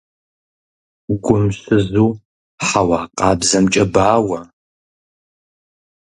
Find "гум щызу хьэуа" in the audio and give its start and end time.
1.23-2.99